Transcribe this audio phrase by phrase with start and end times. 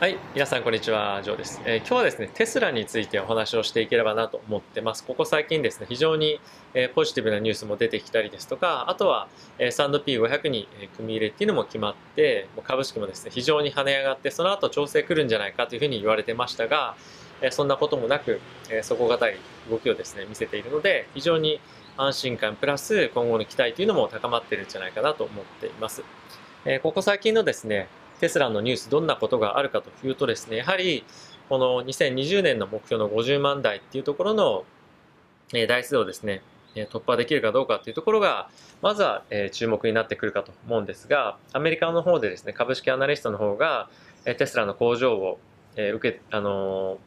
[0.00, 5.04] はい、皆さんこんにちは、ジョーです、えー、今日はですね、テスラについてお話をしていければなと思ってます。
[5.04, 6.38] ここ最近ですね、非常に、
[6.72, 9.26] えー、ポジティブなニュースも出てきたりですとか、あとは、
[9.58, 16.94] えー、S&P500 に、え組み入れっていうのも決まって、もう株式もですね、非常に跳ね上がって、その後調整来るんじゃないかというふうに言われてましたが、
[17.42, 18.40] えそんなこともなく、
[18.70, 19.36] え底堅い
[19.68, 21.58] 動きをですね、見せているので、非常に
[21.96, 26.04] 安心感プラス今後の期待というのも高まってるんじゃないかなと思っています。
[26.64, 27.88] えここ最近のですね、
[28.20, 31.04] テスラのニュースどんなことがあるかというとですね、やはり
[31.48, 34.64] この2020年の目標の50万台っていうところの
[35.52, 36.42] 台数をですね、
[36.74, 38.50] 突破できるかどうかっていうところが、
[38.82, 39.22] まずは
[39.52, 43.88] 注目になってくるかと思うんですが、アメリカの方でですね、株式アナリストの方が
[44.24, 45.38] テスラの工場を
[45.74, 46.98] 受け、あの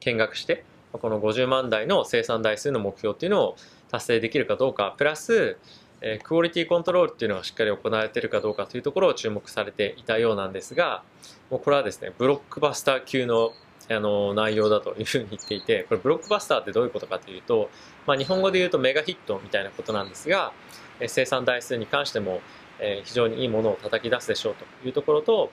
[0.00, 3.56] 見学して、この50万台の生産台数の目標っていうのを
[3.90, 5.58] 達成できるかどうか、プラス、
[6.06, 11.02] えクオリティコントロールっていうのがしっかり行われているかどうかというところを注目されていたようなんですが、
[11.50, 13.52] もうこれはですね、ブロックバスター級の
[13.90, 17.70] あの内容だというふうに言っていて、これブロックバスターってどういうことかというと、
[18.06, 20.52] まあ、日本語で言うとメガヒットみたいなことなんですが、
[21.00, 22.40] え生産台数に関しても、
[22.80, 25.50] え非常にいいものを叩き出すでしょうというところと、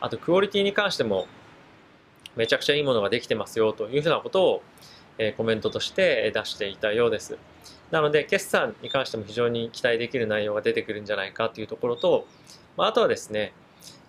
[0.00, 1.26] あとクオリティに関しても
[2.36, 4.62] めちゃくちゃいいものができてますよというふうなことを、
[5.18, 7.38] えコメントとして出していたようです。
[7.90, 12.26] なので、決算に関しても非常に期待できる内容が出てくるんじゃないかというところと、
[12.76, 13.52] まあ、とはですね、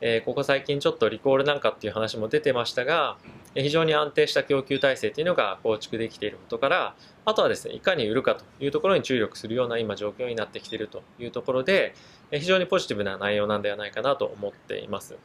[0.02, 3.18] え、ここ最近ちょっとリコールなんかっていう話も出てましたが、
[3.54, 6.96] 非常に安定した供給体制というのが構築できていることから、
[7.26, 11.96] あとはですね、いかに売るかというところに注力するような今状況になってきているというところで、
[12.32, 15.16] 非常にポジティブな内容なんではないかなと思っています。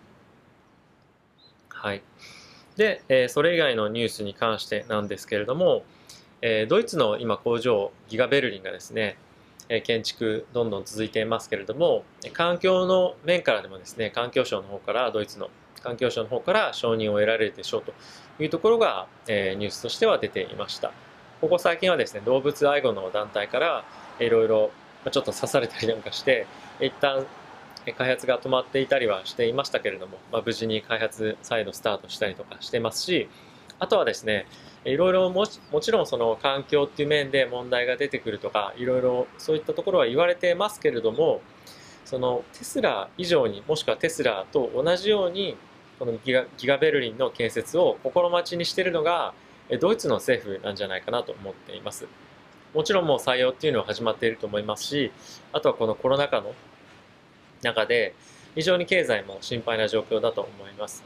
[1.68, 2.02] はい。
[2.80, 5.82] で、えそれ以外のニュースに関してなんですけれども、
[6.40, 9.18] えドイツの今工場ギガベルリンがですね、
[9.68, 15.48] え建築どんどん続いていますけれども環境の面からでもですね環境省の方からドイツの
[15.80, 17.92] 環境省の方から承認を得られるでしょうと
[18.42, 20.90] いうところが、えニュースとしては出ていました。
[21.42, 23.84] ここ最近はですね動物愛護の団体から
[24.18, 24.70] いろいろ
[25.10, 26.46] ちょっと刺されたりなんかして
[26.80, 27.26] 一旦
[27.92, 33.28] 開発が止まっていたりはしていましたけれども、まあ、無事に開発再度スタートしたりとかしてますし
[33.78, 34.46] あとはですね
[34.84, 41.40] いろいろももちろんその環境っていう面で問題が出てくるとかいろいろそういったところは言われてますけれども
[42.04, 45.56] そのテスラ以上にもしくはテスラと同じように
[45.98, 49.34] このギガギガベルリンの建設を心待ちにしているのが
[49.80, 52.08] ドイツの政府なんじゃないかなと思っています。
[52.74, 55.10] もちろんもう採用っていうのは始まっていると思いますし
[55.52, 56.54] あとはこのコロナ禍の
[57.62, 58.14] 中で
[58.54, 61.04] 非常に経済も心配な状況だと思います。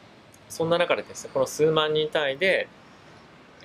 [0.49, 2.69] そんな中でですね、この数万人単位で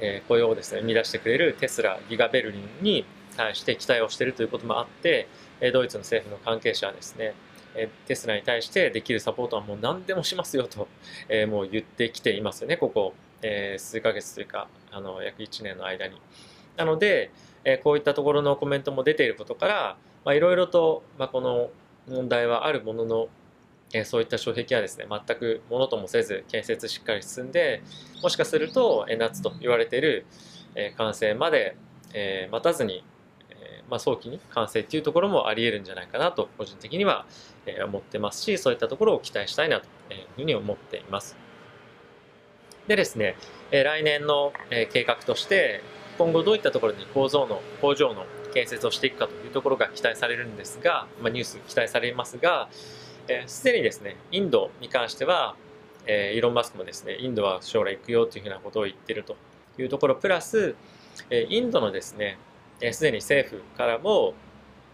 [0.02, 3.06] え雇用をですね、生み出してくれるテスラ、ギガベルリンに
[3.36, 5.28] 対して期待をしているということもあって、
[5.74, 7.34] ドイツの政府の関係者はですね、
[8.08, 10.88] テスラに対してできるサポートはもう何でもしますよと、
[11.28, 16.20] えもう言ってきていますよね、ここ、え数ヶ月というか、あの、約1年の間に。
[16.78, 17.32] なので、
[17.66, 21.70] えこういったところのコメントも出ていることから、まあ、いろいろと、まあ、この
[22.10, 23.28] 問題はあるものの、
[23.94, 27.82] えそういった障壁はですね、全くものともせず、建設しっかり進んで、
[28.22, 30.26] もしかすると、え夏と言われている、
[30.76, 31.76] え完成まで、
[32.14, 33.04] え待たずに、
[33.50, 37.26] えまあ、早期に完成っていうところもあり得るんじゃないかなと、個人的には、
[37.66, 41.36] え思ってますし、そういったところを期待したいなというふうに思っています。
[42.88, 43.36] でですね、
[43.72, 45.82] え来年の、え計画として、
[46.20, 52.70] 今後どういったところに構造の、工場の建設をしていくかというところが期待されるんですが、まあ、ニュース期待されますが、
[53.48, 55.56] す、で、にですね、インドに関しては、
[56.06, 59.36] えー、イーロン・マスクもですね、インドは将来行くよというふうなことを言ってると
[59.78, 60.76] いうところ、プラス、
[61.30, 62.38] えー、インドのですね、
[62.80, 64.34] す、えー、で、に政府からも、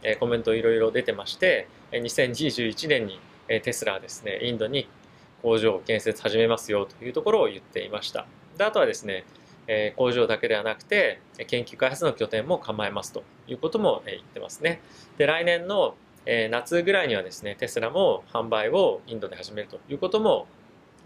[0.03, 4.87] えー、コメントいろいろ出てまして、2021年に、えー、テスラはですね、インドに
[5.41, 8.25] 工場を建設始めますよというところを言っていました。
[8.57, 9.25] であとはですね、
[9.67, 14.81] え、工場だけではなくて、研究開発の拠点も構えますということも、言ってますね。
[15.17, 15.95] で、来年の、
[16.49, 20.47] 夏ぐらいにはですね、テスラも販売をインドで始めるということも、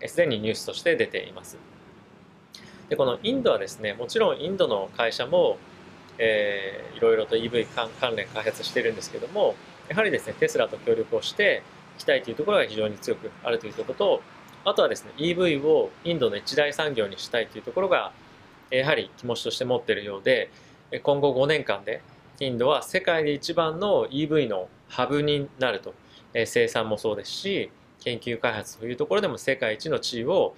[0.06, 1.58] す、で、にニュースとして出ています。
[2.90, 5.58] で、このインドはですね、もちろんインドの会社も、
[6.18, 7.68] えー、いろいろと EV
[8.00, 9.56] 関連開発してるんですけども、
[9.90, 11.64] やはりですね、テスラと協力をして
[11.98, 14.22] いきたいというところが非常に強くあるということと、
[14.66, 18.12] あとはですね、EV をインドの一大産業にしたいというところが、
[18.72, 20.50] やはり気持ちとして持っているようで、
[21.04, 22.02] 今後5年間で
[22.40, 25.94] インドは世界で一番の EV のハブになると、
[26.34, 27.72] え生産もそうですし
[28.02, 30.56] 研究開発というところでも世界一の地位を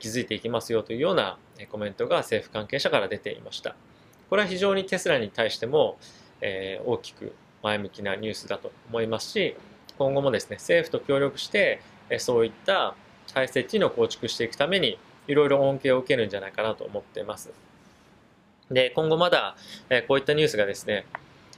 [0.00, 1.38] 築いていきますよというような
[1.70, 3.76] コメントが政府関係者から出ていました。
[4.28, 5.96] これは非常にテスラに対しても、
[6.40, 9.56] え大きく前向きなニュースだと思いますし
[9.96, 11.80] 今後もですね政府と協力して
[12.18, 12.94] そういった
[13.32, 14.98] 体制っていうのを構築していくために
[15.28, 17.50] いろいろ恩恵を受けるんじゃないかなと思っています。
[18.70, 19.56] で、今後まだ、
[19.90, 21.06] え、こういったニュースがですね、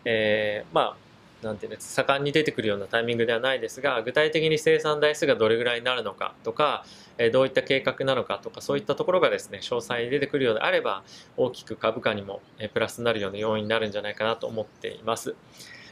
[0.05, 0.97] えー、まあ、
[1.45, 6.85] なんていうんです盛んに出てくるようなタイミングではないですが具体的に生産台数がどれぐらいになるのかとか、
[7.19, 11.05] えどういった計画なのかとかそういったところがですね詳細に出てくるようであれば
[11.37, 15.37] 大きく株価にも、えプラスになるような要因になるんじゃないかなと思っています。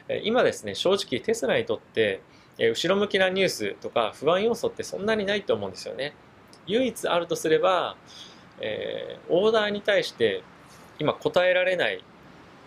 [0.09, 2.23] え今ですね正直テスラにとって
[2.59, 6.15] え後ろ向きなニュースとか不安要素ってそんなにないと思うんですよね。
[6.67, 7.97] 唯一あるとすれば、
[8.61, 10.43] えー、オーダーに対して
[10.99, 12.05] 今答えられない、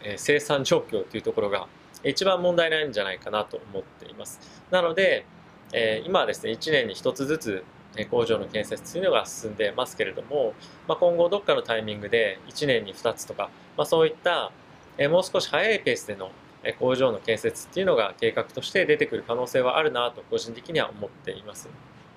[0.04, 1.68] えー、生産状況というところが
[2.04, 4.40] 一番問題ないんじゃないかなと思っています。
[4.70, 5.26] なので、
[5.74, 7.64] えー、今はですね、1年に1つずつ
[8.12, 10.54] 工場の建設というのが進んでますけれども、
[10.88, 14.52] まあ、今後どっかのタイミングで1年に2つとか、まあ、そういった、
[14.98, 16.32] えもう少し早いペースでの
[16.80, 21.70] 工場の建設っていうのが計画として出てくる可能性はあるなと個人的には思っています。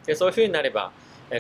[0.07, 0.91] でそういうふうになれば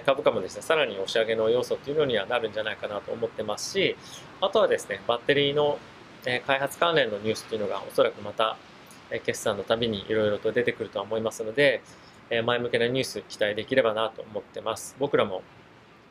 [0.04, 3.96] 株価もですね、さらに押し上げの要素っていうのにはなるんじゃないかなと思ってますし、
[4.40, 5.78] あとはですね、バッテリーの
[6.46, 8.56] 開発関連のニュースっていうのがおそらくまた
[9.24, 11.82] 決算のたびにいろいろと出てくるとは思いますので、
[12.44, 14.94] 前向きなニュース期待できればなと思ってます。
[14.98, 15.42] 僕らも、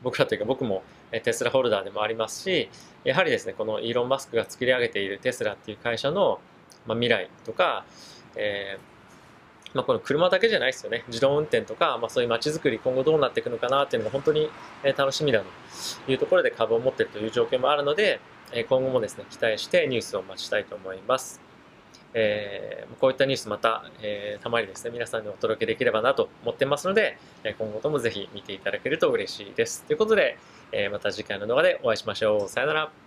[0.02, 0.84] 僕らというか僕も
[1.24, 2.70] テスラホルダーでもありますし、
[3.04, 6.40] やはりですね、このイーロン・マスクが作り上げているテスラっていう会社の、
[6.88, 7.86] 未来とか、
[8.36, 8.97] えー、
[9.78, 11.04] まあ、この車だけじゃないですよね。
[11.08, 14.50] 自動運転とか、まあ、そういう街づくり今後どうなっていくのかなっていうのが本当に
[14.98, 18.20] 楽しみだというところで株を持っているという状況もあるので、
[18.68, 21.42] 今後もですね、期待してニュースを待ちたいと思います。
[22.14, 29.84] えー、こういったニュースまた、えー、たまにですね、皆さんにお届けできればなと思ってますので、今後ともぜひ見ていただけると嬉しいです。
[29.84, 30.38] ということで、
[30.72, 32.50] えー、また次回の動画でお会いしましょう。
[32.50, 33.07] さよなら。